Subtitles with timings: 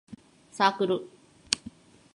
[0.51, 1.07] サークル